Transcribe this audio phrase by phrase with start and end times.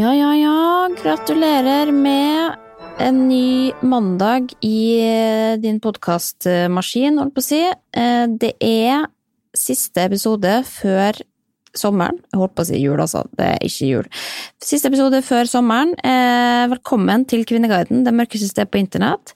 [0.00, 0.88] Ja, ja, ja.
[1.02, 2.56] Gratulerer med
[3.00, 7.58] en ny mandag i eh, din podkastmaskin, holdt på å si.
[7.68, 9.04] Eh, Det er
[9.56, 11.18] siste episode før
[11.76, 12.20] sommeren.
[12.30, 13.24] Jeg holdt på å si jul, altså.
[13.36, 14.08] Det er ikke jul.
[14.62, 15.92] Siste episode før sommeren.
[16.00, 19.34] Eh, Velkommen til Kvinneguiden, det mørkeste stedet på internett.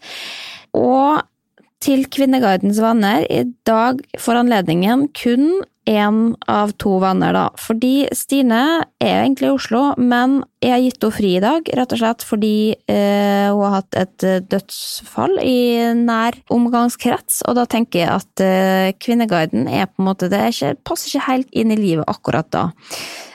[0.78, 1.20] Og
[1.84, 5.50] til Kvinneguidens venner, i dag får anledningen kun
[5.88, 7.48] én av to venner, da.
[7.60, 8.60] Fordi Stine
[9.02, 12.24] er egentlig i Oslo, men jeg har gitt henne fri i dag, rett og slett
[12.24, 15.58] fordi eh, hun har hatt et eh, dødsfall i
[15.98, 20.74] nær omgangskrets, og da tenker jeg at eh, Kvinneguiden er på en måte Det ikke,
[20.88, 22.68] passer ikke helt inn i livet akkurat da.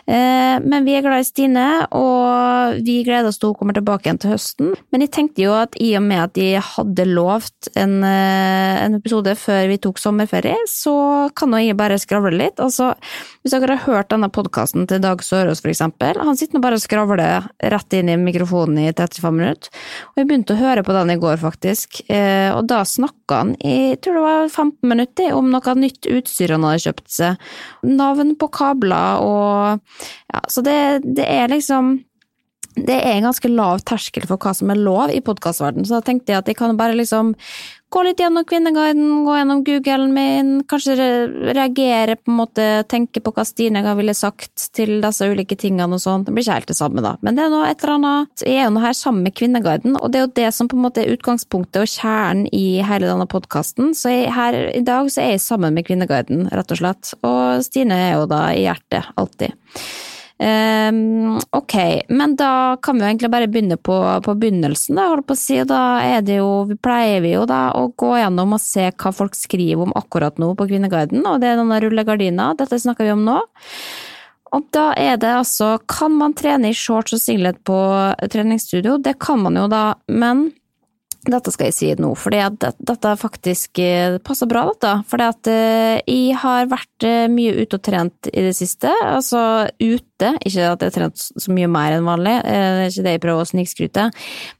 [0.09, 1.65] Eh, Men vi er glad i Stine,
[1.95, 4.71] og vi gleder oss til hun kommer tilbake igjen til høsten.
[4.91, 8.97] Men jeg tenkte jo at i og med at de hadde lovt en, eh, en
[8.97, 12.57] episode før vi tok sommerferie, så kan nå jeg bare skravle litt.
[12.59, 12.95] Altså,
[13.43, 16.79] hvis dere har hørt denne podkasten til Dag Sørås, for eksempel, han sitter nå bare
[16.79, 19.69] og skravler rett inn i mikrofonen i 35 minutter.
[20.09, 23.55] Og jeg begynte å høre på den i går, faktisk, eh, og da snakka han
[23.61, 27.37] i, jeg tror det var 15 minutter, om noe nytt utstyr han hadde kjøpt seg.
[27.83, 29.98] Navn på kabler og
[30.33, 31.97] ja, så det, det er liksom
[32.75, 36.05] det er en ganske lav terskel for hva som er lov i podkastverdenen, så da
[36.05, 37.35] tenkte jeg at jeg kan bare liksom
[37.89, 40.95] gå litt gjennom Kvinneguiden, gå gjennom Googlen min, kanskje
[41.55, 46.03] reagere på en måte, tenke på hva Stine ville sagt til disse ulike tingene og
[46.03, 46.25] sånn.
[46.27, 48.59] Det blir ikke helt det samme, da, men det er nå et eller annet Jeg
[48.59, 50.85] er jo nå her sammen med Kvinneguiden, og det er jo det som på en
[50.85, 55.25] måte er utgangspunktet og kjernen i hele denne podkasten, så jeg, her i dag så
[55.25, 59.09] er jeg sammen med Kvinneguiden, rett og slett, og Stine er jo da i hjertet,
[59.17, 59.57] alltid.
[60.39, 65.27] Ehm, ok, men da kan vi jo egentlig bare begynne på, på begynnelsen, da, holdt
[65.27, 65.57] på å si.
[65.67, 69.11] Da er det jo, vi pleier vi jo da å gå gjennom og se hva
[69.15, 72.53] folk skriver om akkurat nå på Kvinneguiden, og det er denne rullegardina.
[72.59, 73.41] Dette snakker vi om nå.
[74.49, 77.77] Og da er det altså Kan man trene i shorts og singlet på
[78.33, 78.95] treningsstudio?
[78.97, 80.47] Det kan man jo da, men
[81.27, 84.93] dette skal jeg si nå, for dette faktisk eh, passer bra, dette.
[85.09, 88.91] For jeg har vært eh, mye ute og trent i det siste.
[89.03, 89.41] Altså
[89.81, 93.05] ute, ikke at jeg har trent så mye mer enn vanlig, eh, det er ikke
[93.07, 94.05] det jeg prøver å snikskryte.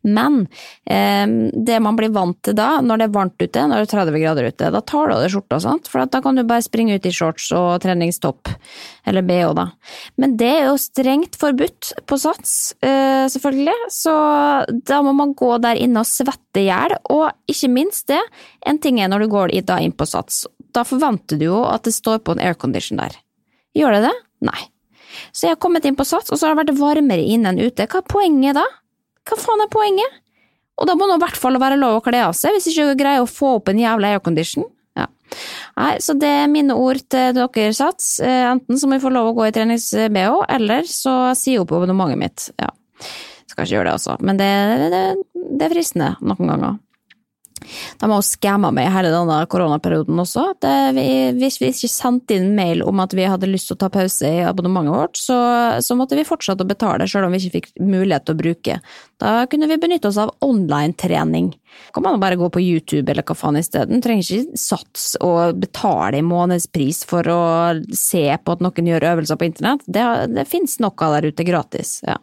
[0.08, 0.42] Men
[0.84, 1.26] eh,
[1.56, 4.24] det man blir vant til da, når det er varmt ute, når det er 30
[4.26, 5.88] grader ute, da tar du av deg skjorta, sant?
[5.90, 8.52] for da kan du bare springe ut i shorts og treningstopp,
[9.08, 9.70] eller bh, da.
[10.20, 14.14] Men det er jo strengt forbudt på Sats, eh, selvfølgelig, så
[14.68, 16.98] da må man gå der inne og svette i gjør.
[17.14, 18.22] og ikke minst det,
[18.66, 21.94] en ting er når du går inn på Sats, da forventer du jo at det
[21.94, 23.16] står på en aircondition der.
[23.78, 24.16] Gjør det det?
[24.42, 24.62] Nei.
[25.34, 27.62] Så jeg har kommet inn på Sats, og så har det vært varmere inne enn
[27.62, 27.86] ute.
[27.86, 28.66] Hva er poenget da?
[29.30, 30.20] Hva faen er poenget?
[30.80, 32.92] Og da må det i hvert fall være lov å kle av seg, hvis ikke
[32.92, 34.68] du greier å få opp en jævla aircondition.
[34.98, 35.08] Ja.
[35.78, 38.14] Nei, så det er mine ord til dere, Sats.
[38.24, 41.74] Eh, Enten så må vi få lov å gå i trenings-BH, eller så si opp
[41.76, 42.48] abonnementet mitt.
[42.62, 42.72] Ja.
[43.50, 44.16] Skal ikke gjøre det, altså.
[44.22, 44.52] Men det,
[44.94, 45.02] det,
[45.58, 46.78] det er fristende noen ganger.
[48.00, 50.46] De har skamma meg hele denne koronaperioden også.
[50.62, 51.08] Det, vi,
[51.40, 54.30] hvis vi ikke sendte inn mail om at vi hadde lyst til å ta pause
[54.30, 55.40] i abonnementet vårt, så,
[55.84, 58.80] så måtte vi fortsette å betale selv om vi ikke fikk mulighet til å bruke.
[59.20, 61.52] Da kunne vi benytte oss av online-trening.
[61.94, 64.02] Kan man bare gå på YouTube eller hva faen isteden.
[64.04, 67.42] Trenger ikke sats og betale i månedspris for å
[67.96, 69.86] se på at noen gjør øvelser på internett.
[69.86, 72.00] Det, det finnes noe der ute gratis.
[72.08, 72.18] Ja.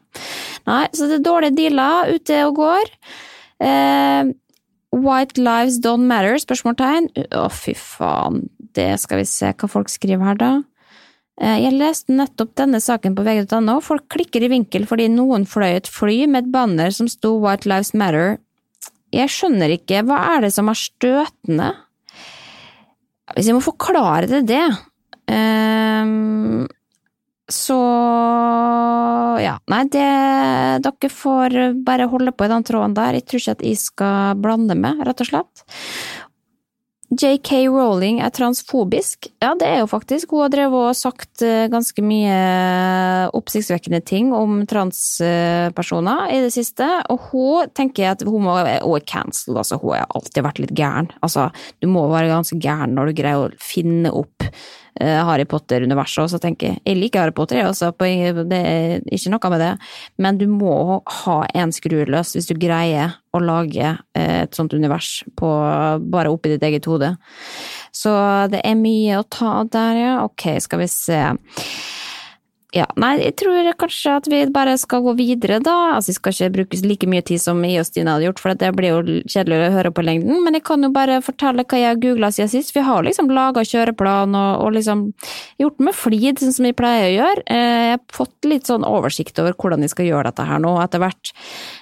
[0.66, 2.92] Nei, så det er dårlige dealer ute og går.
[3.62, 4.32] Eh,
[4.96, 6.38] White lives don't matter?
[6.40, 7.10] spørsmålstegn.
[7.36, 8.46] Å, fy faen.
[8.76, 10.50] Det skal vi se hva folk skriver her, da.
[11.40, 13.78] Eh, Jeg leste nettopp denne saken på vg.no.
[13.84, 17.68] Folk klikker i vinkel fordi noen fløy et fly med et banner som sto White
[17.68, 18.38] Lives Matter.
[19.14, 21.70] Jeg skjønner ikke, hva er det som er støtende?
[23.36, 24.62] Hvis jeg må forklare det det
[25.32, 26.66] ehm,
[27.46, 27.78] Så
[29.38, 30.06] ja, nei, det
[30.82, 31.56] Dere får
[31.86, 33.18] bare holde på i den tråden der.
[33.18, 35.66] Jeg tror ikke at jeg skal blande med, rett og slett.
[37.06, 39.28] JK Rowling er transfobisk.
[39.38, 40.32] Ja, det er jo faktisk.
[40.34, 42.38] Hun har drevet og sagt eh, ganske mye
[43.38, 46.88] oppsiktsvekkende ting om transpersoner i det siste.
[47.14, 49.78] Og hun tenker at hun, må, er cancelled, altså.
[49.78, 51.12] Hun har alltid vært litt gæren.
[51.22, 51.46] Altså,
[51.78, 56.30] du må være ganske gæren når du greier å finne opp Eh, Harry Potter-universet, og
[56.32, 59.72] så tenker jeg jeg liker Harry Potter, også, det er ikke noe med det,
[60.22, 65.20] men du må ha en skrueløs hvis du greier å lage eh, et sånt univers
[65.36, 65.50] på,
[66.00, 67.12] bare oppi ditt eget hode.
[67.94, 68.12] Så
[68.52, 70.16] det er mye å ta der, ja.
[70.24, 71.20] Ok, skal vi se.
[72.76, 75.74] Ja, nei, jeg tror kanskje at vi bare skal gå videre, da.
[75.94, 78.58] Altså, vi skal ikke bruke like mye tid som jeg og Stine hadde gjort, for
[78.60, 80.42] det blir jo kjedelig å høre på lengden.
[80.44, 82.74] Men jeg kan jo bare fortelle hva jeg har googla siden sist.
[82.76, 85.06] Vi har liksom laga kjøreplan og, og, liksom
[85.62, 87.46] gjort med flid, sånn som vi pleier å gjøre.
[87.54, 90.74] Eh, jeg har fått litt sånn oversikt over hvordan vi skal gjøre dette her nå,
[90.82, 91.32] etter hvert.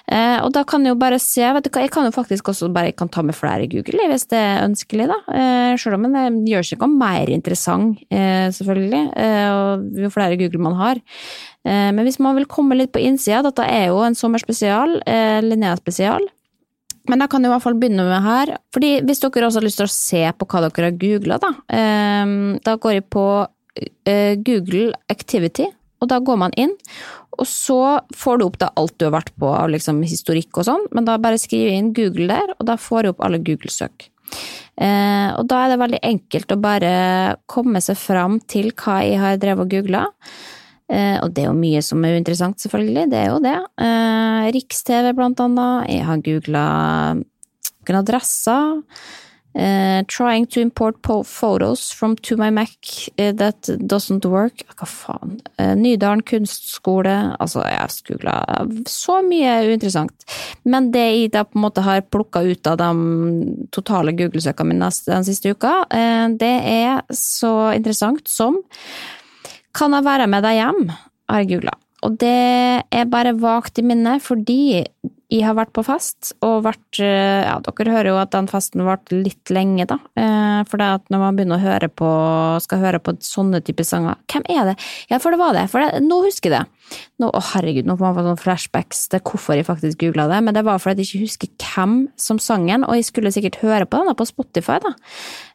[0.07, 2.53] Eh, og da kan jeg jo bare se, vet du hva, jeg kan jo faktisk
[2.53, 5.19] også bare kan ta med flere i Google, hvis det er ønskelig, da.
[5.75, 9.01] Selv Sjøl om det gjør seg ikke mer interessant, selvfølgelig,
[10.01, 11.01] jo flere Google man har har.
[11.65, 15.41] Eh, men hvis man vil komme litt på innsida, dette er jo en sommerspesial, eh,
[15.45, 16.27] Linnea-spesial.
[17.09, 18.57] Men jeg kan jo i hvert fall begynne med her.
[18.73, 21.51] fordi Hvis dere også har lyst til å se på hva dere har googla, da,
[21.69, 23.27] eh, da går jeg på
[24.05, 25.65] Google Activity,
[25.99, 26.71] og da går man inn.
[27.39, 30.67] Og så får du opp da alt du har vært på av liksom historikk og
[30.69, 33.41] sånn, men da bare skriver jeg inn Google der, og da får du opp alle
[33.43, 34.07] Google-søk.
[34.75, 36.93] Eh, og da er det veldig enkelt å bare
[37.51, 40.05] komme seg fram til hva jeg har drevet og googla.
[40.91, 43.57] Eh, og det er jo mye som er uinteressant, selvfølgelig, det er jo det.
[43.81, 45.91] Eh, Riks-TV, blant annet.
[45.95, 46.65] Jeg har googla
[47.85, 48.81] noen adresser.
[49.55, 52.75] Uh, trying to import photos from to my Mac
[53.15, 54.65] that doesn't work.
[54.75, 55.37] Hva faen.
[55.79, 57.13] Nydalen kunstskole.
[57.39, 58.35] Altså, jeg har googla
[58.91, 60.27] så mye uinteressant.
[60.67, 62.91] Men det jeg da på en måte har plukka ut av de
[63.71, 65.85] totale Google-søkene mine den siste uka,
[66.35, 68.59] det er så interessant som
[69.75, 70.85] kan jeg være med deg hjem?
[71.35, 71.75] har.
[72.05, 72.35] Og det
[72.93, 74.83] er bare vagt i minnet fordi
[75.33, 78.83] jeg har vært på fast, og vært eh, Ja, dere hører jo at den fasten
[78.85, 79.97] varte litt lenge, da.
[80.13, 82.09] Eh, for det at når man begynner å høre på,
[82.61, 84.75] skal høre på sånne typer sanger Hvem er det?
[85.09, 85.65] Ja, for det var det.
[85.71, 86.99] For det, nå husker jeg det.
[87.23, 90.43] Nå, å herregud, nå får man få noen flashbacks til hvorfor jeg faktisk googla det,
[90.45, 93.57] men det var fordi jeg ikke husker hvem som sang den, og jeg skulle sikkert
[93.63, 94.93] høre på den da, på Spotify, da.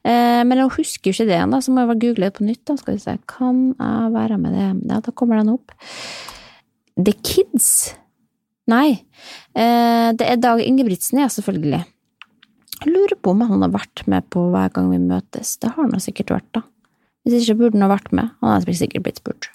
[0.03, 2.49] Eh, men jeg husker jo ikke det igjen, så må jeg bare google det på
[2.49, 2.79] nytt, da.
[2.81, 4.69] Skal vi se, kan jeg være med det?
[4.91, 5.79] Ja, da kommer den opp.
[6.99, 7.95] The Kids
[8.71, 9.01] Nei,
[9.57, 11.85] eh, det er Dag Ingebrigtsen, ja, selvfølgelig.
[12.81, 15.57] Jeg lurer på om han har vært med på Hver gang vi møtes.
[15.61, 16.63] Det har han sikkert vært, da.
[17.29, 18.31] Hvis ikke burde han ha vært med.
[18.41, 19.51] Han har sikkert blitt spurt.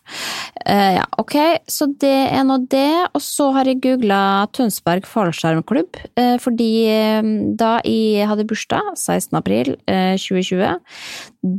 [0.61, 1.33] Uh, ja, ok,
[1.65, 3.09] så det er nå det.
[3.17, 4.19] Og så har jeg googla
[4.53, 6.69] Tønsberg fallskjermklubb, uh, fordi
[7.57, 9.33] da jeg hadde bursdag, 16.
[9.41, 10.77] april 2020,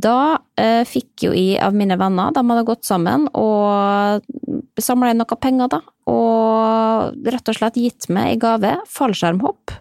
[0.07, 0.21] da
[0.87, 4.23] fikk jo jeg av mine venner, de hadde gått sammen og
[4.83, 5.81] samla inn noe penger, da,
[6.11, 9.73] og rett og slett gitt meg i gave fallskjermhopp.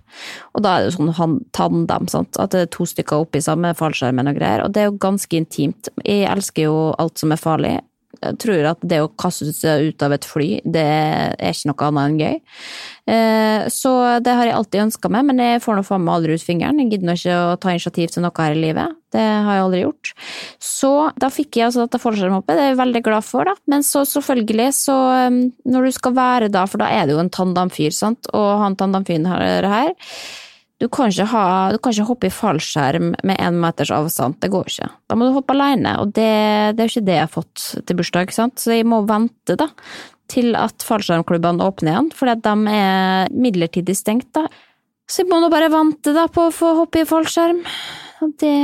[0.57, 3.75] Og da er det jo sånn tandem, sant, at det er to stykker oppi samme
[3.77, 5.91] fallskjermen og greier, og det er jo ganske intimt.
[6.05, 7.77] Jeg elsker jo alt som er farlig.
[8.43, 12.07] Tror at det å kaste seg ut av et fly, det er ikke noe annet
[12.07, 12.39] enn gøy.
[13.07, 13.93] Eh, så
[14.25, 16.81] det har jeg alltid ønska meg, men jeg får nå faen meg aldri ut fingeren.
[16.83, 18.97] Jeg gidder nå ikke å ta initiativ til noe her i livet.
[19.15, 20.15] Det har jeg aldri gjort.
[20.63, 23.55] Så da fikk jeg altså dette fallskjermhoppet, det er jeg veldig glad for, da.
[23.71, 24.97] Men så selvfølgelig, så
[25.29, 25.39] um,
[25.69, 28.79] når du skal være da, for da er det jo en tandamfyr, sant, og han
[28.81, 29.97] tandemfyren her
[30.77, 34.69] du kan, ha, du kan, ikke hoppe i fallskjerm med én meters avstand, det går
[34.69, 34.89] ikke.
[35.09, 36.29] Da må du hoppe alene, og det,
[36.77, 38.61] det er jo ikke det jeg har fått til bursdag, sant?
[38.61, 39.71] så jeg må vente da,
[40.29, 44.29] til at fallskjermklubbene åpner igjen, fordi de er midlertidig stengt.
[44.37, 44.45] da.
[45.09, 47.63] Så jeg må nå bare vente da på å få hoppe i fallskjerm.
[48.41, 48.57] Det,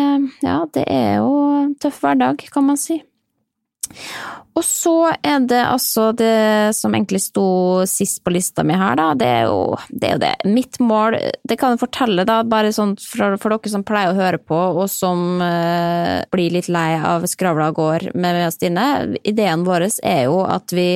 [0.43, 1.33] ja, det er jo
[1.63, 2.99] en tøff hverdag, kan man si.
[4.53, 7.47] Og så er det altså det som egentlig sto
[7.89, 9.07] sist på lista mi her, da.
[9.17, 10.09] Det er jo det.
[10.09, 10.33] Er jo det.
[10.53, 11.17] Mitt mål,
[11.49, 14.59] det kan jeg fortelle, da, bare sånn for, for dere som pleier å høre på,
[14.83, 18.89] og som eh, blir litt lei av skravla går med meg og Stine.
[19.25, 20.91] Ideen vår er jo at vi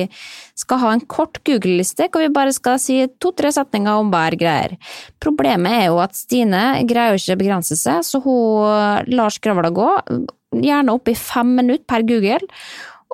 [0.57, 4.77] skal ha en kort Google-liste hvor vi bare skal si to-tre setninger om hver greier.
[5.21, 9.91] Problemet er jo at Stine greier ikke å begrense seg, så hun lar skravla gå
[10.55, 12.39] gjerne opp i fem minutter per Google.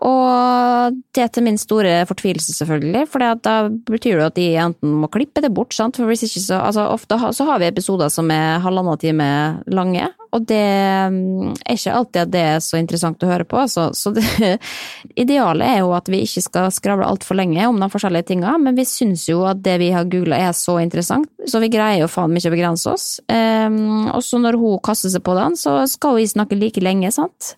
[0.03, 5.07] Og det til min store fortvilelse, selvfølgelig, for da betyr det at de enten må
[5.13, 5.95] klippe det bort, sant?
[5.95, 9.29] for hvis ikke så altså Ofte så har vi episoder som er halvannen time
[9.67, 10.65] lange, og det
[11.13, 13.59] mm, er ikke alltid at det er så interessant å høre på.
[13.61, 13.89] Altså.
[13.97, 14.25] Så det,
[15.23, 18.77] idealet er jo at vi ikke skal skravle altfor lenge om de forskjellige tinga, men
[18.77, 22.11] vi syns jo at det vi har googla er så interessant, så vi greier jo
[22.11, 23.07] faen ikke å begrense oss.
[23.29, 27.13] Um, og så når hun kaster seg på den, så skal vi snakke like lenge,
[27.13, 27.53] sant.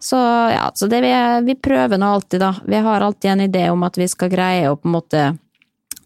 [0.00, 1.12] Så ja, så det vi,
[1.44, 2.54] vi prøver nå alltid, da.
[2.64, 5.24] Vi har alltid en idé om at vi skal greie å på en måte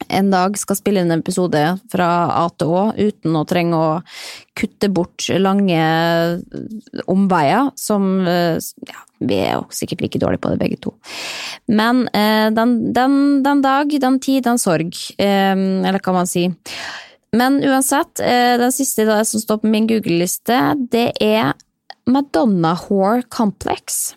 [0.09, 1.61] en dag skal spille inn en episode
[1.93, 3.91] fra A til Å uten å trenge å
[4.57, 5.81] kutte bort lange
[7.11, 8.59] omveier, som eh,
[8.89, 10.95] ja, vi er jo sikkert like dårlige på det begge to.
[11.67, 16.47] Men eh, den, den, den, dag, den tid, den sorg, eh, eller hva man si.
[17.35, 20.61] Men uansett, eh, den siste da, som står på min Google-liste,
[20.93, 21.55] det er
[22.07, 24.15] Madonna Whore Complex.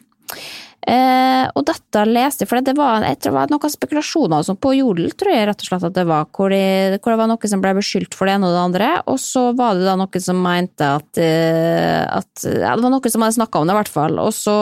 [0.87, 5.09] Eh, og dette leste jeg, for det var, det var noen spekulasjoner altså på Jodel,
[5.19, 7.63] tror jeg rett og slett at det var, hvor, de, hvor, det var noen som
[7.63, 10.39] ble beskyldt for det ene og det andre, og så var det da noen som
[10.39, 13.91] mente at, eh, at ja, Det var noen som hadde snakka om det, i hvert
[13.91, 14.55] fall, og så,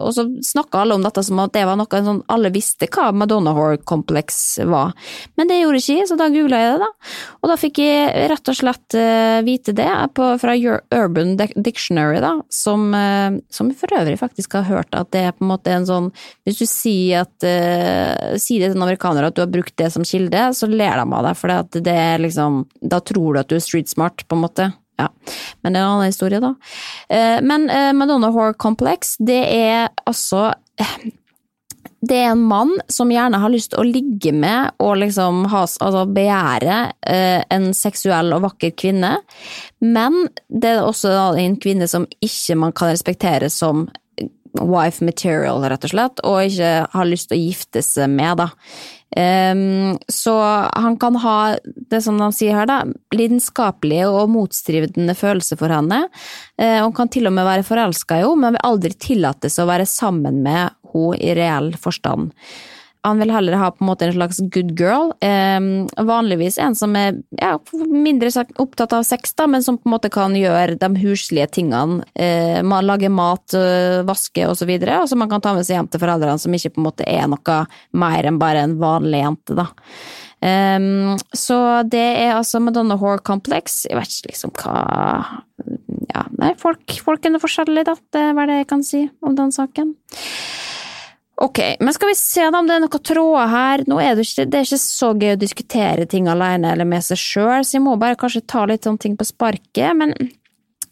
[0.00, 3.10] og så snakka alle om dette som at det var noe sånn Alle visste hva
[3.12, 4.96] Madonna Whore Complex var,
[5.36, 7.12] men det gjorde ikke jeg, så da googla jeg det, da.
[7.42, 12.34] Og da fikk jeg rett og slett uh, vite det på, fra Urban Dictionary, da,
[12.52, 15.74] som, uh, som for øvrig faktisk har hørt at det er på en måte måte
[15.74, 16.10] en sånn
[16.46, 19.90] Hvis du sier, at, uh, sier det til en amerikaner at du har brukt det
[19.94, 23.50] som kilde, så ler de av deg, for det er liksom Da tror du at
[23.50, 24.70] du er street smart, på en måte.
[24.98, 25.12] Ja,
[25.62, 26.54] men det er en annen historie, da.
[27.12, 30.48] Uh, men uh, Madonna Whore Complex, det er altså
[32.00, 35.76] det er en mann som gjerne har lyst til å ligge med og liksom has,
[35.82, 36.76] altså begjære
[37.10, 39.16] eh, en seksuell og vakker kvinne,
[39.82, 43.88] men det er også en kvinne som ikke man kan respektere som
[44.56, 48.48] wife material, rett og slett, og ikke har lyst til å gifte seg med, da.
[49.08, 50.34] Um, så
[50.76, 52.82] han kan ha det som de sier her, da,
[53.16, 56.04] lidenskapelige og motstridende følelser for henne.
[56.60, 59.68] Uh, han kan til og med være forelska i henne, men vil aldri tillates å
[59.70, 60.76] være sammen med henne
[61.20, 62.32] i reell forstand.
[63.06, 65.12] Han vil heller ha på en måte en slags good girl.
[65.24, 65.60] Eh,
[66.04, 70.10] vanligvis en som er ja, mindre opptatt av sex, da, men som på en måte
[70.12, 72.02] kan gjøre de huslige tingene.
[72.14, 74.70] Eh, lage mat, eh, vaske osv.
[74.78, 76.82] Og, så og som man kan ta med seg hjem til foreldrene, som ikke på
[76.82, 77.60] en måte er noe
[77.92, 79.58] mer enn bare en vanlig jente.
[79.58, 79.68] da.
[80.38, 83.82] Um, så det er altså Madonna Whore Complex.
[83.88, 84.82] Jeg vet ikke liksom hva
[86.08, 87.96] Ja, nei, folk, folkene er forskjellige, da.
[88.14, 89.96] Det er hva jeg kan si om den saken.
[91.38, 93.84] Ok, men skal vi se om det er noen tråder her.
[93.86, 97.04] Nå er det, ikke, det er ikke så gøy å diskutere ting alene eller med
[97.06, 99.94] seg sjøl, så jeg må bare kanskje ta litt sånne ting på sparket.
[100.00, 100.16] Men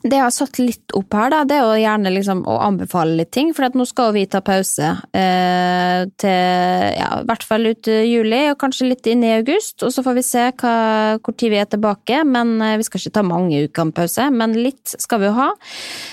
[0.06, 3.16] det jeg har satt litt opp her, da, det er jo gjerne liksom å anbefale
[3.18, 7.90] litt ting, for nå skal vi ta pause eh, til ja, i hvert fall ut
[7.90, 9.82] i juli, og kanskje litt inn i august.
[9.82, 10.76] Og så får vi se hva,
[11.18, 12.22] hvor tid vi er tilbake.
[12.28, 15.34] Men eh, vi skal ikke ta mange uker med pause, men litt skal vi jo
[15.40, 15.50] ha.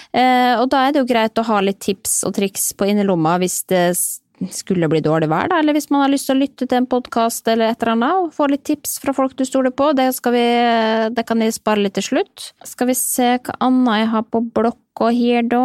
[0.10, 3.38] Eh, og da er det jo greit å ha litt tips og triks på innerlomma
[3.42, 3.86] hvis det
[4.52, 6.90] skulle bli dårlig vær, da, eller hvis man har lyst til å lytte til en
[6.90, 10.10] podkast eller et eller annet, og få litt tips fra folk du stoler på, det,
[10.34, 10.46] vi,
[11.16, 12.50] det kan jeg spare litt til slutt.
[12.68, 15.63] Skal vi se hva annet jeg har på blokka her, da.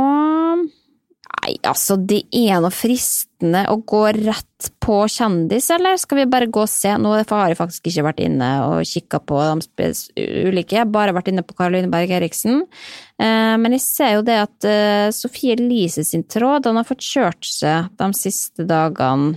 [1.28, 6.48] Nei, altså, det er noe fristende å gå rett på kjendis, eller skal vi bare
[6.52, 6.90] gå og se?
[6.98, 9.90] Nå har jeg faktisk ikke vært inne og kikka på de
[10.48, 12.64] ulike, jeg har bare vært inne på Karoline Berg Eriksen.
[13.20, 17.04] Eh, men jeg ser jo det at eh, Sofie Elise sin tråd, den har fått
[17.04, 19.36] kjørt seg de siste dagene.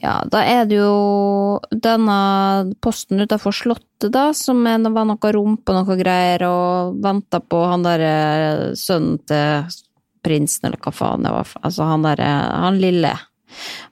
[0.00, 5.76] Ja, da er det jo denne posten utafor Slottet, da, som var noe rump og
[5.78, 9.83] noe greier, og venta på han derre sønnen til
[10.24, 11.54] prinsen, eller hva faen det var.
[11.62, 12.32] Altså han derre
[12.64, 13.12] Han lille.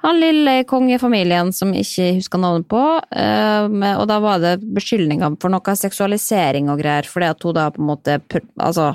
[0.02, 2.82] Han lille i kongefamilien som ikke husker navnet på.
[3.14, 7.70] Uh, og da var det beskyldninger for noe seksualisering og greier, fordi at hun da
[7.70, 8.20] på en måte
[8.62, 8.92] Altså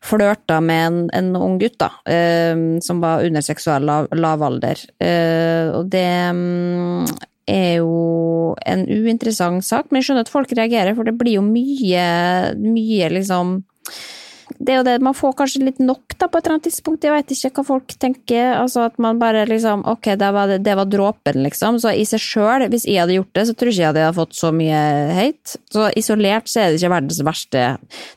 [0.00, 4.80] flørta med en, en, ung gutt, da, uh, som var under seksuell lav, lavalder.
[5.00, 7.04] Uh, og det um,
[7.50, 11.44] er jo en uinteressant sak, men jeg skjønner at folk reagerer, for det blir jo
[11.44, 12.06] mye,
[12.56, 13.58] mye liksom
[14.60, 17.04] det er jo det, man får kanskje litt nok da, på et eller annet tidspunkt,
[17.06, 18.50] jeg vet ikke hva folk tenker.
[18.58, 21.78] altså At man bare liksom Ok, det var, det var dråpen, liksom.
[21.80, 24.18] Så i seg sjøl, hvis jeg hadde gjort det, så tror jeg ikke jeg hadde
[24.18, 24.80] fått så mye
[25.16, 25.56] hate.
[25.72, 27.62] Så isolert så er det ikke verdens verste.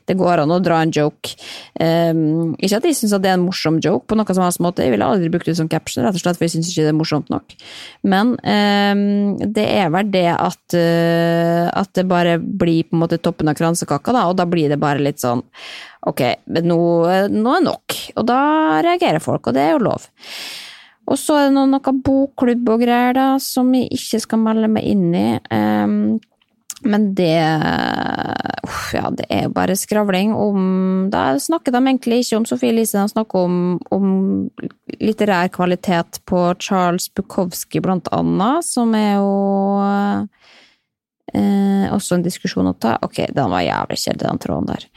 [0.10, 1.32] Det går an å dra en joke.
[1.80, 4.84] Um, ikke at jeg syns det er en morsom joke på noen som helst måte,
[4.84, 6.92] jeg ville aldri brukt det som caption, rett og slett, for jeg syns ikke det
[6.92, 7.56] er morsomt nok.
[8.04, 13.22] Men um, det er vel det at, uh, at det bare blir på en måte
[13.24, 15.46] toppen av kransekaka, da, og da blir det bare litt sånn
[16.10, 16.82] Ok, men nå,
[17.32, 17.98] nå er nok.
[18.20, 18.42] Og da
[18.84, 20.10] reagerer folk, og det er jo lov.
[21.08, 24.70] Og så er det noe, noe bokklubb og greier, da, som jeg ikke skal melde
[24.72, 25.28] meg inn i.
[25.52, 26.20] Um,
[26.84, 27.40] Men det
[28.68, 32.74] uff, ja, det er jo bare skravling om Da snakker de egentlig ikke om Sofie
[32.74, 34.50] Elise, de snakker om, om
[35.00, 39.32] litterær kvalitet på Charles Bukowski, blant annet, som er jo
[41.32, 42.98] eh, også en diskusjon å ta.
[43.06, 44.88] Ok, den var jævlig kjedelig, den tråden der.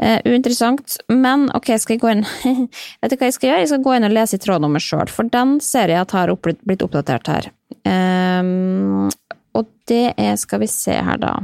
[0.00, 2.22] Uh, uinteressant, men ok, skal jeg gå inn
[3.02, 3.58] Vet du hva jeg skal gjøre?
[3.60, 6.32] Jeg skal gå inn og lese i trådnummer sjøl, for den ser jeg at har
[6.40, 7.50] blitt oppdatert her.
[7.84, 9.10] Um,
[9.56, 11.34] og det er Skal vi se her, da.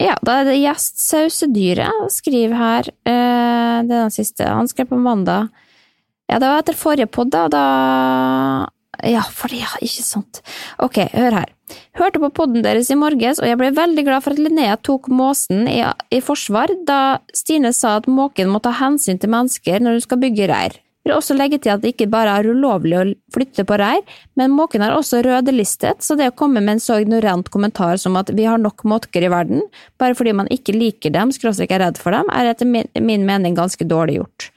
[0.00, 2.92] Ja, da er det gjest Sausedyret skriver her.
[3.02, 4.46] Uh, det er den siste.
[4.46, 5.50] Han skrev på mandag.
[6.30, 7.48] Ja, det var etter forrige pod, da.
[7.50, 7.64] da
[9.06, 10.42] ja, for ja, ikke sant.
[10.82, 11.54] Ok, hør her.
[11.98, 15.08] Hørte på podden deres i morges, og jeg ble veldig glad for at Linnea tok
[15.14, 15.80] måsen i,
[16.10, 20.22] i forsvar da Stine sa at måken må ta hensyn til mennesker når hun skal
[20.22, 20.80] bygge reir.
[21.00, 24.02] Vil også legge til at det ikke bare er ulovlig å flytte på reir,
[24.36, 28.18] men måken er også rødelistet, så det å komme med en så ignorant kommentar som
[28.20, 29.64] at vi har nok måker i verden,
[30.00, 33.56] bare fordi man ikke liker dem, skråstrek er redd for dem, er etter min mening
[33.56, 34.50] ganske dårlig gjort.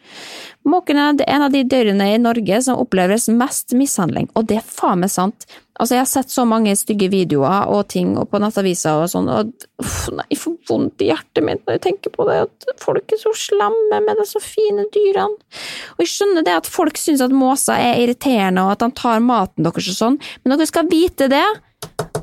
[0.64, 4.68] Måkene er en av de dyrene i Norge som oppleves mest mishandling, og det er
[4.68, 5.46] faen meg sant.
[5.74, 9.28] Altså, jeg har sett så mange stygge videoer og ting og på nettaviser og sånn,
[9.34, 12.70] og uff, nei, jeg får vondt i hjertet mitt når jeg tenker på det, at
[12.80, 15.60] folk er så slemme med de så fine dyrene.
[15.98, 19.24] Og jeg skjønner det at folk syns at måser er irriterende og at de tar
[19.26, 21.46] maten deres og sånn, men dere skal vite det.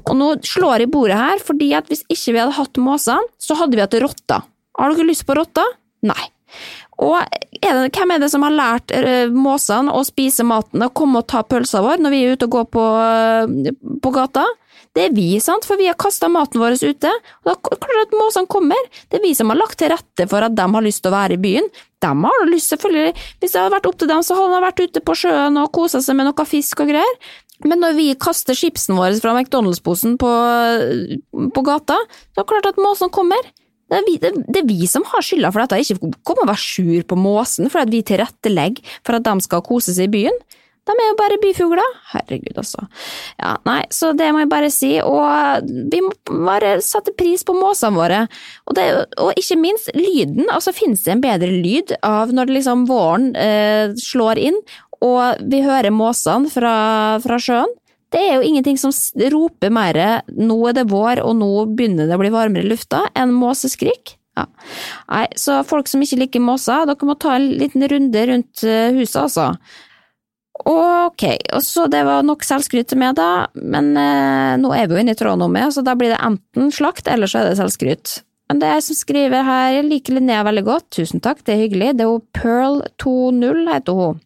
[0.06, 3.58] Og nå slår jeg bordet her, fordi at hvis ikke vi hadde hatt måser, så
[3.58, 4.46] hadde vi hatt rotter.
[4.80, 5.76] Har dere lyst på rotter?
[6.06, 6.30] Nei.
[7.00, 10.94] Og er det, hvem er det som har lært uh, måsene å spise maten og
[10.96, 14.44] komme og ta pølsa vår når vi er ute og går på, uh, på gata?
[14.96, 17.10] Det er vi, sant, for vi har kasta maten vår ute.
[17.44, 18.88] Og da klart at måsene kommer.
[19.06, 21.14] Det er vi som har lagt til rette for at de har lyst til å
[21.14, 21.68] være i byen.
[22.02, 23.12] De har lyst, selvfølgelig.
[23.38, 25.70] Hvis det hadde vært opp til dem, så hadde de vært ute på sjøen og
[25.76, 27.14] kosa seg med noe fisk og greier.
[27.68, 30.30] Men når vi kaster chipsen vår fra McDonald's-posen på,
[31.54, 31.98] på, gata,
[32.32, 33.50] så er det klart at måsene kommer.
[33.90, 36.50] Det er, vi, det, det er, vi, som har skylda for dette, ikke kom og
[36.52, 40.14] vær sur på måsen for at vi tilrettelegger for at de skal kose seg i
[40.20, 40.42] byen.
[40.88, 41.96] De er jo bare byfugler.
[42.10, 42.86] Herregud, altså.
[43.38, 44.94] Ja, nei, så det må jeg bare si.
[45.04, 48.20] Og vi må bare sette pris på måsene våre.
[48.66, 48.86] Og, det,
[49.20, 50.48] og ikke minst lyden.
[50.48, 54.58] Altså, finnes det en bedre lyd av når liksom våren eh, slår inn,
[55.04, 56.74] og vi hører måsene fra,
[57.24, 57.70] fra sjøen?
[58.10, 58.90] Det er jo ingenting som
[59.32, 63.06] roper mer 'nå er det vår, og nå begynner det å bli varmere i lufta'
[63.14, 64.16] enn måseskrik.
[64.36, 64.46] Ja.
[65.10, 68.90] Nei, så folk som ikke liker måser, dere må ta en liten runde rundt eh,
[68.96, 69.54] huset, altså.
[70.60, 71.24] Ok,
[71.56, 75.04] og så det var nok selvskryt til meg, da, men eh, nå er vi jo
[75.04, 78.20] inne i meg, så da blir det enten slakt, eller så er det selvskryt.
[78.50, 81.62] Men det jeg som skriver her, jeg liker Linnea veldig godt, tusen takk, det er
[81.64, 84.20] hyggelig, det er jo Pearl20 heter hun.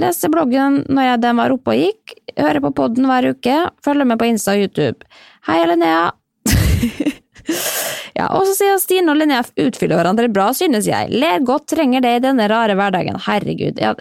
[0.00, 4.08] Leser bloggen når jeg den var oppe og gikk, hører på podden hver uke, følger
[4.10, 5.06] med på Insta og YouTube.
[5.46, 6.08] Hei, Linnea!
[8.18, 11.12] ja, og så sier Stine og Linnea utfyller hverandre bra, synes jeg.
[11.14, 13.20] Ler godt, trenger det i denne rare hverdagen.
[13.26, 13.78] Herregud.
[13.78, 13.94] Ja,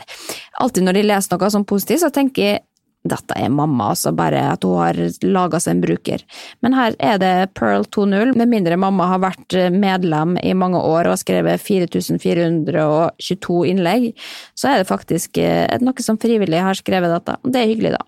[0.64, 2.64] alltid når de leser noe sånn positivt, så tenker jeg
[3.04, 6.24] dette er mamma, altså bare at hun har laga seg en bruker.
[6.64, 11.10] Men her er det Pearl 2.0, med mindre mamma har vært medlem i mange år
[11.10, 14.12] og har skrevet 4422 innlegg,
[14.56, 17.38] så er det faktisk eh, noe som frivillig har skrevet dette.
[17.44, 18.04] Det er hyggelig, da.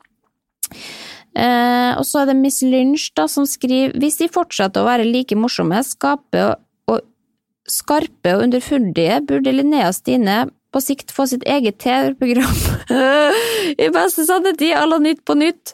[1.35, 5.07] Eh, og så er det Miss Lynch da, som skriver hvis de fortsetter å være
[5.09, 6.45] like morsomme, skape
[6.87, 7.01] og,
[7.67, 12.57] skarpe og underfundige, burde Linnea Stine på sikt få sitt eget TV-program
[13.85, 15.71] i beste sannhetid à la Nytt på nytt.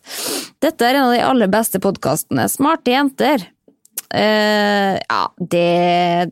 [0.62, 2.46] Dette er en av de aller beste podkastene.
[2.52, 3.48] Smarte jenter.
[4.12, 6.32] Uh, ja, det,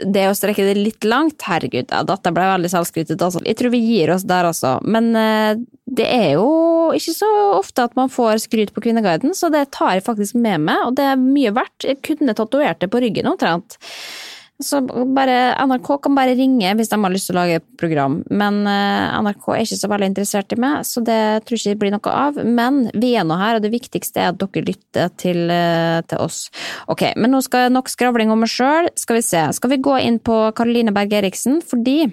[0.00, 3.20] det å strekke det litt langt, herregud, ja, dette ble veldig selvskrytet.
[3.20, 3.42] Altså.
[3.44, 4.78] Jeg tror vi gir oss der, altså.
[4.88, 6.48] Men uh, det er jo
[6.96, 7.28] ikke så
[7.58, 10.96] ofte at man får skryt på Kvinneguiden, så det tar jeg faktisk med meg, og
[10.96, 11.84] det er mye verdt.
[11.84, 13.76] Jeg kunne tatovert det på ryggen omtrent.
[14.58, 18.16] Så bare, NRK kan bare ringe hvis de har lyst til å lage et program,
[18.26, 21.82] men uh, NRK er ikke så veldig interessert i meg, så det tror jeg ikke
[21.84, 22.40] blir noe av.
[22.42, 26.24] Men vi er nå her, og det viktigste er at dere lytter til, uh, til
[26.24, 26.40] oss.
[26.90, 28.90] Ok, men nå skal nok skravling om meg sjøl.
[28.98, 32.08] Skal vi se, skal vi gå inn på Karoline Berg Eriksen, fordi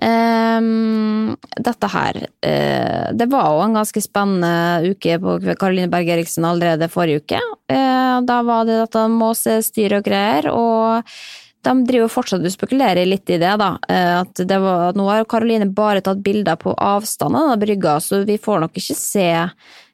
[0.00, 6.46] Um, dette her uh, Det var jo en ganske spennende uke på Karoline Berg Eriksen
[6.48, 7.40] allerede forrige uke.
[7.68, 11.12] Uh, da var det dette måsestyret og greier, og
[11.60, 13.74] de driver fortsatt og spekulerer litt i det, da.
[13.92, 18.24] Uh, at det var, nå har Karoline bare tatt bilder på avstanden av brygga, så
[18.24, 19.30] vi får nok ikke se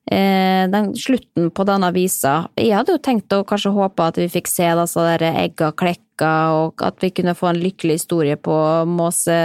[0.07, 2.37] den, slutten på denne avisa.
[2.55, 6.87] Jeg hadde jo tenkt å kanskje håpe at vi fikk se disse egga klekka, og
[6.87, 8.55] at vi kunne få en lykkelig historie på
[8.87, 9.37] måse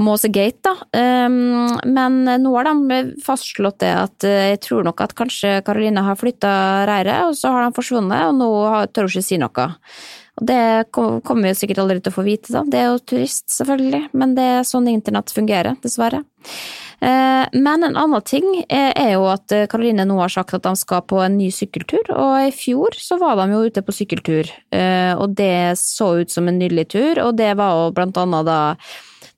[0.00, 0.72] Måsegate, da.
[1.26, 6.16] Um, men nå har de fastslått det at jeg tror nok at kanskje Karoline har
[6.16, 6.52] flytta
[6.88, 8.48] reiret, og så har de forsvunnet, og nå
[8.94, 9.66] tør hun ikke si noe.
[10.40, 12.64] Det kommer vi sikkert aldri til å få vite, da.
[12.64, 16.22] Det er jo turist, selvfølgelig, men det er sånn internett fungerer, dessverre.
[17.00, 21.04] Eh, men en annen ting er jo at Karoline nå har sagt at de skal
[21.08, 25.12] på en ny sykkeltur, og i fjor så var de jo ute på sykkeltur, eh,
[25.16, 28.60] og det så ut som en nydelig tur, og det var jo blant annet da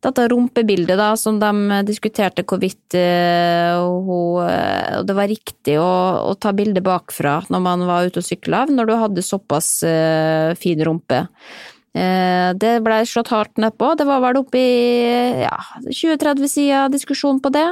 [0.02, 5.92] dette rumpebildet da, som de diskuterte hvorvidt uh, hun, uh, det var riktig å,
[6.30, 10.52] å, ta bilde bakfra når man var ute og sykla, når du hadde såpass uh,
[10.58, 11.26] fin rumpe.
[11.92, 13.90] det ble slått hardt ned på.
[14.00, 17.66] Det var vel oppe i ja, 20-30 sider diskusjon på det.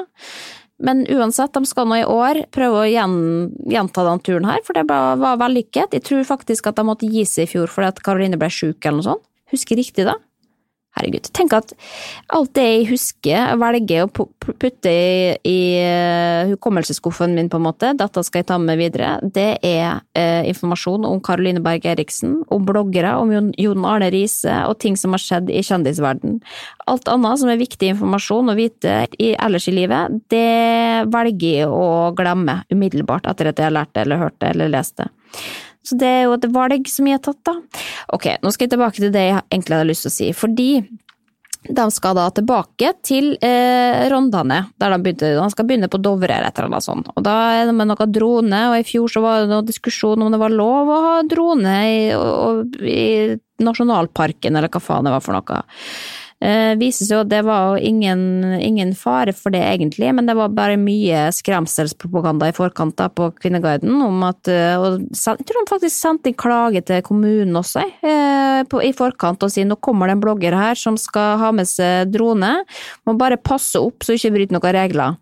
[0.81, 4.85] Men uansett, de skal nå i år prøve å gjenta den turen her, for det
[4.89, 5.97] var vellykket.
[5.97, 8.85] Jeg tror faktisk at de måtte gi seg i fjor fordi at Karoline ble sjuk
[8.85, 9.27] eller noe sånt.
[9.53, 10.21] Husker riktig da?
[11.01, 11.73] Herregud, tenk at
[12.37, 17.95] alt det jeg husker, velger å putte i, i uh, hukommelsesskuffen min, på en måte,
[17.97, 22.67] dette skal jeg ta med videre, det er eh, informasjon om Caroline Berg Eriksen, om
[22.69, 26.39] bloggere, om Jon Arne Riise og ting som har skjedd i kjendisverden.
[26.91, 31.73] Alt annet som er viktig informasjon å vite i, ellers i livet, det velger jeg
[31.73, 35.09] å glemme umiddelbart etter at jeg har lært det eller hørt det eller lest det.
[35.87, 37.85] Så det er jo et valg som jeg har tatt, da.
[38.17, 40.29] Ok, nå skal jeg tilbake til det jeg egentlig hadde lyst til å si.
[40.37, 40.71] Fordi
[41.61, 45.33] de skal da tilbake til eh, Rondane, der de begynte.
[45.37, 47.11] De skal begynne på Dovre eller et eller annet sånt.
[47.13, 50.25] Og da er det med noe drone, og i fjor så var det noe diskusjon
[50.25, 52.01] om det var lov å ha drone i,
[52.89, 53.11] i
[53.61, 55.61] nasjonalparken, eller hva faen det var for noe.
[56.41, 58.21] Eh, viser seg at det var ingen,
[58.65, 63.27] ingen, fare for det egentlig, men det var bare mye skremselspropaganda i forkant da på
[63.37, 67.85] Kvinneguiden om at eh, og Jeg tror de faktisk sendte en klage til kommunen også
[67.85, 71.53] eh, på, i forkant og sier nå kommer det en blogger her som skal ha
[71.53, 72.55] med seg drone,
[73.05, 75.21] må bare passe opp så ikke bryter noen regler.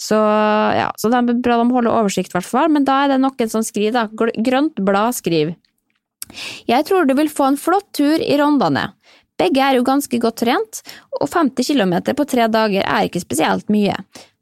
[0.00, 3.12] Så ja, så det er bra de holder oversikt i hvert fall, men da er
[3.12, 4.32] det noen som skriver, da.
[4.40, 5.58] Grønt blad skriver.
[6.64, 8.88] Jeg tror du vil få en flott tur i Rondane.
[9.40, 10.80] Begge er jo ganske godt trent,
[11.18, 13.96] og 50 km på tre dager er ikke spesielt mye,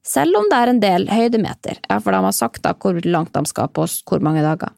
[0.05, 3.45] selv om det er en del høydemeter, for de har sagt da hvor langt de
[3.49, 4.75] skal på hvor mange dager.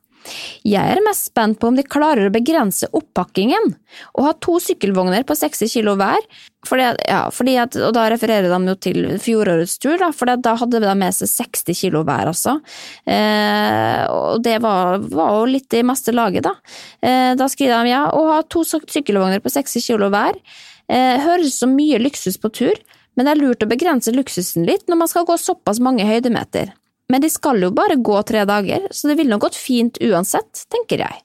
[0.65, 3.75] Jeg er mest spent på om de klarer å begrense oppakkingen
[4.15, 6.25] og ha to sykkelvogner på 60 kilo hver,
[6.65, 10.55] fordi, ja, fordi at, og da refererer de jo til fjorårets tur, da, for da
[10.61, 12.57] hadde de med seg 60 kilo hver, altså.
[13.05, 16.55] Eh, og det var, var, jo litt i meste laget, da.
[17.05, 20.39] Eh, da skriver de ja, å ha to sykkelvogner på 60 kilo hver
[20.89, 22.81] eh, høres som mye luksus på tur,
[23.15, 26.73] men det er lurt å begrense luksusen litt når man skal gå såpass mange høydemeter.
[27.13, 30.65] Men de skal jo bare gå tre dager, så det ville nok gått fint uansett,
[30.73, 31.21] tenker jeg.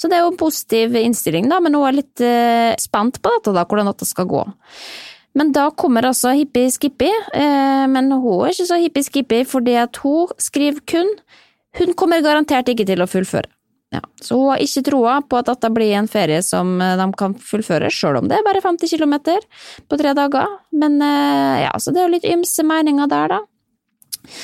[0.00, 3.34] Så det er jo en positiv innstilling, da, men hun er litt eh, spent på
[3.34, 4.46] dette, da, hvordan dette skal gå.
[5.36, 9.76] Men da kommer altså Hippie Skippy, eh, men hun er ikke så hippie Skippy fordi
[9.78, 11.12] at hun skriver kun
[11.78, 13.50] hun kommer garantert ikke til å fullføre.
[13.94, 17.06] Ja, så hun har ikke troa på at dette blir en ferie som eh, de
[17.16, 19.14] kan fullføre, sjøl om det er bare 50 km
[19.88, 20.58] på tre dager.
[20.76, 24.34] Men eh, ja, så det er jo litt ymse meninger der, da.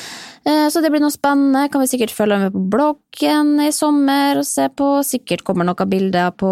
[0.44, 1.68] Eh, så det blir noe spennende.
[1.72, 4.88] Kan vi sikkert følge med på bloggen i sommer og se på.
[5.06, 6.50] Sikkert kommer noen bilder på,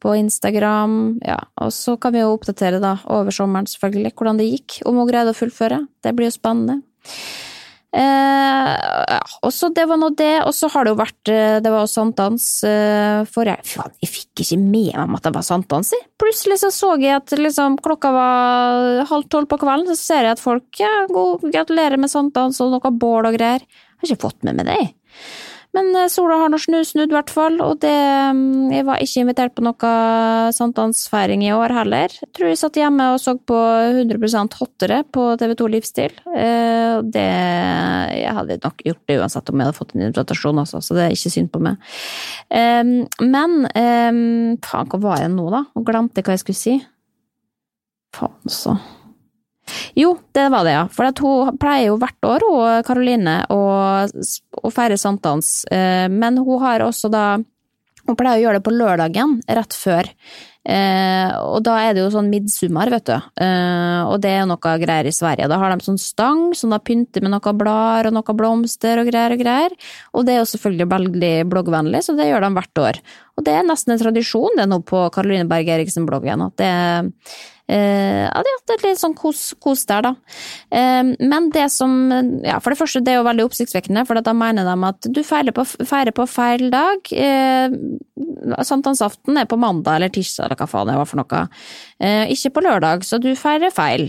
[0.00, 0.96] på Instagram.
[1.26, 4.80] Ja, og så kan vi jo oppdatere da over sommeren, selvfølgelig, hvordan det gikk.
[4.88, 5.84] Om hun greide å fullføre.
[6.04, 6.80] Det blir jo spennende.
[7.88, 8.72] Eh,
[9.08, 11.70] ja, og så det var nå det, og så har det jo vært eh, Det
[11.72, 15.94] var jo sankthans eh, forrige Faen, jeg fikk ikke med meg at det var sankthans,
[15.96, 16.04] jeg.
[16.20, 20.36] Plutselig så så jeg at liksom, klokka var halv tolv på kvelden, så ser jeg
[20.36, 23.64] at folk ja, god, gratulerer med sankthans og noe bål og greier.
[23.64, 24.82] Jeg har ikke fått med meg det.
[25.76, 29.22] Men eh, sola har nå snudd, i hvert fall, og det mm, Jeg var ikke
[29.22, 29.92] invitert på noe
[30.56, 32.14] sankthansfeiring i år heller.
[32.22, 36.18] Jeg tror jeg satt hjemme og så på 100% hottere på TV2 Livsstil.
[36.32, 40.82] Eh, det Jeg hadde nok gjort det uansett om jeg hadde fått en invitasjon, altså,
[40.84, 41.80] så det er ikke synd på meg.
[42.48, 43.58] Men
[44.64, 45.64] faen, hva var jeg nå, da?
[45.76, 46.78] Og glemte hva jeg skulle si.
[48.16, 48.76] Faen, så.
[49.94, 50.84] Jo, det var det, ja.
[50.92, 53.57] For hun pleier jo hvert år, hun Karoline, å,
[54.06, 55.62] å feire sankthans.
[55.72, 57.28] Eh, men hun har også da
[58.08, 60.06] Hun pleier å gjøre det på lørdagen, rett før.
[60.68, 63.14] Eh, og da er det jo sånn midtsommer, vet du.
[63.44, 65.48] Eh, og det er noe greier i Sverige.
[65.48, 69.08] Da har de sånn stang som da pynter med noen blader og noen blomster og
[69.08, 69.76] greier og greier.
[70.12, 73.00] Og det er jo selvfølgelig veldig bloggvennlig, så det gjør de hvert år.
[73.38, 76.72] Og det er nesten en tradisjon, det er nå på Karoline Berg Eriksen-bloggen, at det
[76.74, 77.12] er
[77.68, 80.14] Eh, ja, det er litt sånn kos, kos der, da.
[80.72, 81.96] Eh, men det som
[82.40, 85.20] Ja, for det første, det er jo veldig oppsiktsvekkende, for da mener de at du
[85.26, 87.12] feirer på, feirer på feil dag.
[87.12, 87.68] Eh,
[88.64, 91.42] Sankthansaften er på mandag eller tirsdag, eller hva faen det var for noe.
[92.32, 94.08] Ikke på lørdag, så du feirer feil.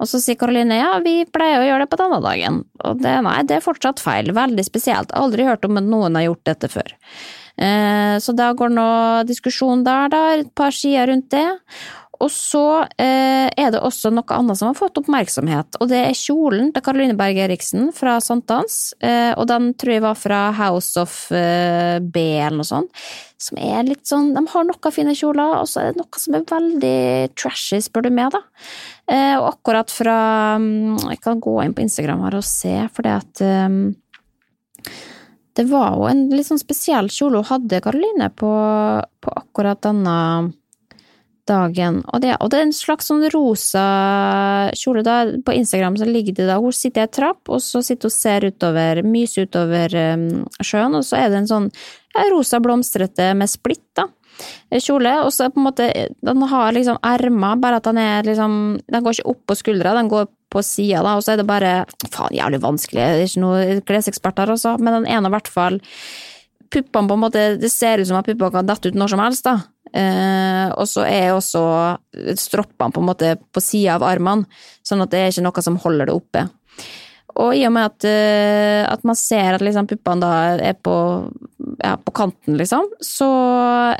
[0.00, 2.62] Og så sier Karoline ja, vi pleier å gjøre det på denne dagen.
[2.84, 4.32] Og det, nei, det er fortsatt feil.
[4.36, 5.12] Veldig spesielt.
[5.16, 6.94] Aldri hørt om at noen har gjort dette før.
[7.56, 8.88] Eh, så da går nå
[9.28, 11.48] diskusjon der, da, et par sider rundt det.
[12.16, 16.14] Og så eh, er det også noe annet som har fått oppmerksomhet, og det er
[16.16, 18.94] kjolen til Caroline Berg Eriksen fra Sankthans.
[19.04, 23.04] Eh, og den tror jeg var fra House of B eller noe sånt.
[23.36, 26.38] Som er litt sånn De har noen fine kjoler, og så er det noe som
[26.38, 27.00] er veldig
[27.36, 28.40] trashy, spør du meg, da.
[29.42, 30.16] Og akkurat fra
[30.56, 33.44] mm, Jeg kan gå inn på Instagram her og se, for det at
[35.56, 38.52] det var jo en litt sånn spesiell kjole hun hadde, Karoline, på,
[39.24, 40.16] på akkurat denne
[41.46, 42.00] dagen.
[42.12, 43.86] Og det, og det, er en slags sånn rosa
[44.76, 45.04] kjole.
[45.06, 48.10] Da, på Instagram så ligger det da Hun sitter i en trapp, og så sitter
[48.10, 50.28] hun og ser utover, myser utover um,
[50.60, 54.08] sjøen, og så er det en sånn ja, rosa blomstrete med splitt, da.
[54.84, 55.84] Kjole, og så på en måte
[56.20, 59.94] Den har liksom ermer, bare at den er liksom Den går ikke opp på skuldra,
[59.96, 61.72] den går på sida, da, og så er det bare
[62.06, 65.50] Faen, jævlig vanskelig, det er ikke noe klesekspert her, altså, men den ene i hvert
[65.50, 65.80] fall
[66.72, 69.20] Puppene på en måte Det ser ut som at puppene kan dette ut når som
[69.22, 69.60] helst, da.
[69.94, 71.62] Eh, og så er også
[72.36, 74.48] stroppene på en måte på sida av armene,
[74.82, 76.42] sånn at det er ikke noe som holder det oppe.
[77.36, 80.30] Og i og med at, uh, at man ser at liksom puppene da
[80.70, 80.94] er på,
[81.82, 83.28] ja, på kanten, liksom, så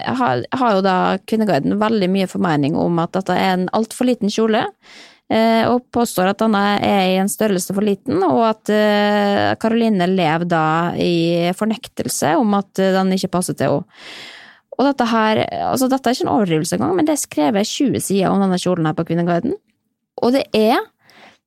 [0.01, 0.97] har, har jo da
[1.29, 4.65] Kvinneguiden veldig mye formening om at dette er en altfor liten kjole.
[5.27, 8.71] Uh, og påstår at denne er i en størrelse for liten, og at
[9.59, 10.67] Karoline uh, lever da
[11.03, 14.01] i fornektelse om at den ikke passer til henne.
[14.77, 15.39] Og dette her,
[15.71, 18.59] altså dette er ikke en overdrivelse engang, men det er skrevet 20 sider om denne
[18.61, 19.55] kjolen her på Kvinneguiden.
[20.21, 20.83] Og det er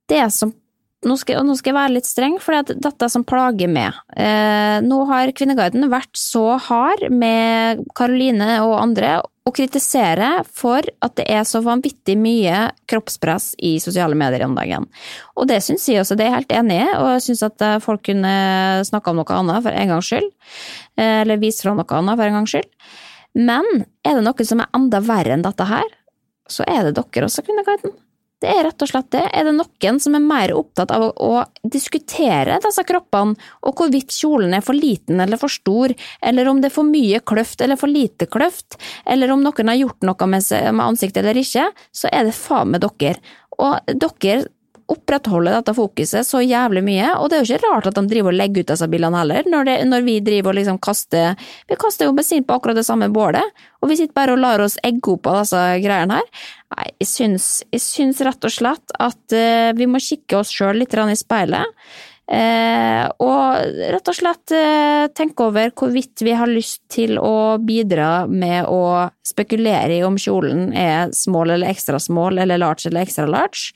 [0.10, 0.50] det som
[1.08, 3.96] nå skal, nå skal, jeg være litt streng, for det er dette som plager meg.
[4.20, 9.14] Eh, nå har Kvinneguiden vært så hard med Karoline og andre
[9.48, 14.90] å kritisere for at det er så vanvittig mye kroppspress i sosiale medier om dagen.
[15.40, 17.66] Og det syns jeg også, det er jeg helt enig i, og jeg syns at
[17.66, 18.34] eh, folk kunne
[18.92, 20.30] snakka om noe annet for en gangs skyld.
[21.00, 22.70] Eh, eller vist fra noe annet for en gangs skyld.
[23.40, 23.72] Men
[24.04, 25.88] er det noe som er enda verre enn dette her,
[26.50, 27.96] så er det dere også, Kvinneguiden.
[28.39, 29.23] Det er rett og slett det.
[29.36, 33.36] Er det noen som er mer opptatt av å, diskutere disse kroppene,
[33.67, 35.91] og hvorvidt kjolen er for liten eller for stor,
[36.23, 39.82] eller om det er for mye kløft eller for lite kløft, eller om noen har
[39.82, 43.19] gjort noe med, med ansiktet eller ikke, så er det faen med dere.
[43.60, 44.47] Og dere
[44.89, 48.34] opprettholde dette fokuset så jævlig mye, og det er jo ikke rart at de driver
[48.34, 51.78] og legger ut disse bildene heller, når, det, når vi driver og liksom kaster Vi
[51.80, 54.80] kaster jo bensin på akkurat det samme bålet, og vi sitter bare og lar oss
[54.86, 56.45] egge opp av disse greiene her.
[56.75, 60.82] Nei, jeg syns, jeg syns rett og slett at uh, vi må kikke oss sjøl
[60.82, 61.80] litt i speilet.
[62.30, 64.54] Eh, og rett og slett
[65.18, 70.18] tenk tenke over hvorvidt vi har lyst til å bidra med å spekulere i om
[70.18, 73.74] kjolen er small eller ekstra small, eller large eller ekstra large,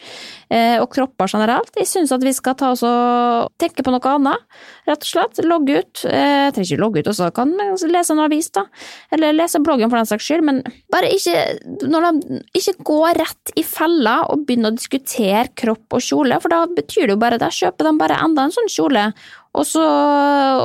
[0.50, 1.72] eh, og kropper generelt.
[1.78, 4.42] Jeg syns at vi skal ta oss og tenke på noe annet,
[4.88, 5.42] rett og slett.
[5.46, 6.06] Logge ut.
[6.10, 8.66] Eh, jeg trenger ikke logge ut også, kan lese en avis, da,
[9.13, 10.63] eller lese bloggen for den saks skyld, men
[10.94, 11.38] bare ikke,
[11.86, 16.54] når de, ikke gå rett i fella og begynne å diskutere kropp og kjole, for
[16.54, 19.08] da betyr det jo bare det, kjøper de bare enda en sånn kjole,
[19.54, 19.84] og så,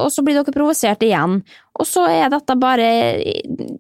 [0.04, 1.40] og så blir dere provosert igjen.
[1.78, 2.88] Og så er dette bare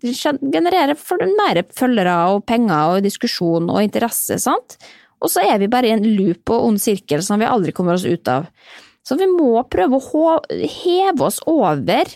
[0.04, 0.94] genererer
[1.38, 4.76] mer følgere og penger og diskusjon og interesse, sant?
[5.18, 7.96] Og så er vi bare i en loop og ond sirkel som vi aldri kommer
[7.96, 8.46] oss ut av.
[9.02, 12.12] Så vi må prøve å heve oss over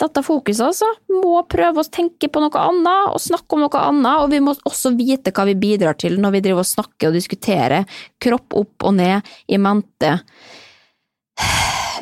[0.00, 0.88] dette fokuset, altså.
[1.08, 4.40] Vi Må prøve å tenke på noe annet og snakke om noe annet, og vi
[4.40, 8.56] må også vite hva vi bidrar til når vi driver og snakker og diskuterer kropp
[8.56, 10.16] opp og ned i mente.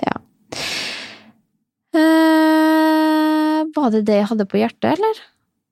[0.05, 0.15] Ja.
[1.99, 5.23] Eh, var det det jeg hadde på hjertet, eller?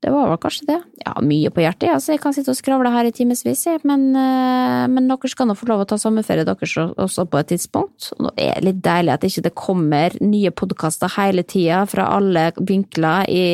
[0.04, 0.76] Det var vel kanskje det.
[1.00, 2.12] Ja, mye på hjertet, altså.
[2.12, 5.70] Jeg kan sitte og skravle her i timevis, men, eh, men dere skal nå få
[5.70, 8.12] lov å ta sommerferie deres også på et tidspunkt.
[8.18, 12.50] Og det er litt deilig at ikke det kommer nye podkaster hele tida fra alle
[12.60, 13.46] vinkler i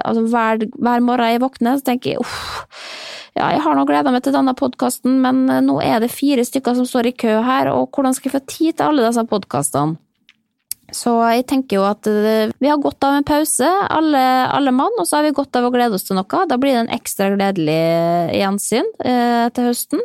[0.00, 2.66] Altså hver, hver morgen jeg våkner, så tenker jeg uff
[3.38, 6.44] ja, jeg har nå gleda meg til denne podkasten, men eh, nå er det fire
[6.46, 9.26] stykker som står i kø her, og hvordan skal jeg få tid til alle disse
[9.30, 10.00] podkastene?
[10.96, 14.96] Så jeg tenker jo at eh, vi har godt av en pause, alle, alle mann,
[14.98, 16.46] og så har vi godt av å glede oss til noe.
[16.50, 17.80] Da blir det en ekstra gledelig
[18.40, 20.04] gjensyn eh, til høsten.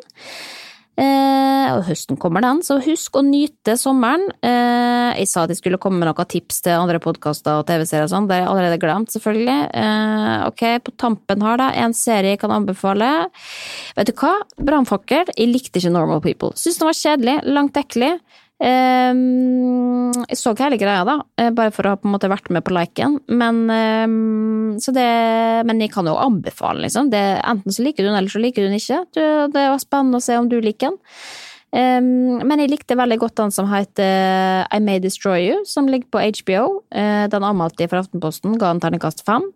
[0.95, 4.29] Eh, og høsten kommer den, så husk å nyte sommeren.
[4.39, 8.07] Eh, jeg sa at jeg skulle komme med noen tips til andre podkaster og TV-serier
[8.07, 9.57] og sånn, det har jeg allerede glemt, selvfølgelig.
[9.81, 13.11] Eh, ok, på tampen her, da, en serie jeg kan anbefale.
[13.99, 14.37] Vet du hva?
[14.55, 15.35] Brannfakkel.
[15.35, 16.55] Jeg likte ikke Normal People.
[16.59, 18.13] Syns den var kjedelig, langt ekkelig.
[18.55, 22.47] Um, jeg så hele greia, da, eh, bare for å ha på en måte vært
[22.55, 23.17] med på liken.
[23.27, 25.09] Men, um, det,
[25.67, 27.11] men jeg kan jo anbefale, liksom.
[27.11, 29.01] Det, enten så liker du den, eller så liker du den ikke.
[29.11, 31.01] Det var spennende å se om du liker den.
[31.75, 36.07] Um, men jeg likte veldig godt den som heter I May Destroy You, som ligger
[36.15, 36.65] på HBO.
[36.95, 39.49] Uh, den anmeldte jeg fra Aftenposten, ga en terningkast fem.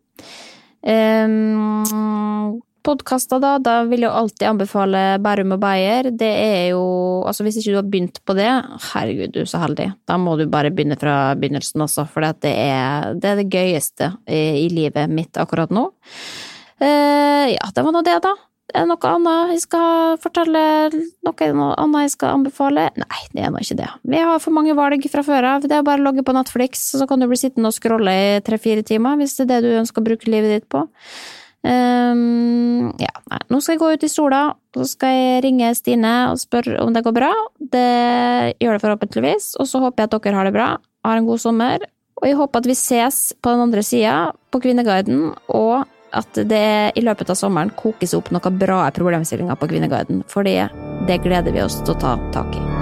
[0.83, 3.55] Um, podkaster, da.
[3.63, 6.11] Da vil jeg alltid anbefale Bærum og Beyer.
[6.11, 6.83] Det er jo
[7.29, 8.49] Altså, hvis ikke du har begynt på det,
[8.93, 9.89] herregud, du er så heldig.
[10.07, 14.13] Da må du bare begynne fra begynnelsen også, for det er, det er det gøyeste
[14.25, 15.89] i, i, livet mitt akkurat nå.
[16.79, 18.33] Eh, ja, det var nå det, da.
[18.69, 20.63] Er det noe annet jeg skal fortelle?
[21.25, 21.49] Noe
[21.81, 22.87] annet jeg skal anbefale?
[23.01, 23.89] Nei, det er nå ikke det.
[24.13, 25.65] Vi har for mange valg fra før av.
[25.65, 28.29] Det er bare å logge på Netflix, så kan du bli sittende og scrolle i
[28.45, 30.85] tre-fire timer, hvis det er det du ønsker å bruke livet ditt på.
[31.59, 34.41] Um, ja, nei, nå skal jeg gå ut i sola,
[34.75, 37.31] så skal jeg ringe Stine og spørre om det går bra.
[37.59, 37.85] Det
[38.63, 40.69] gjør det forhåpentligvis, og så håper jeg at dere har det bra,
[41.05, 41.87] har en god sommer.
[42.19, 44.17] Og jeg håper at vi ses på den andre sida,
[44.51, 49.69] på Kvinneguiden, og at det i løpet av sommeren kokes opp noen bra problemstillinger på
[49.71, 50.59] Kvinneguiden, fordi
[51.07, 52.78] det gleder vi oss til å ta tak i.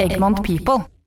[0.00, 0.99] Egmont People.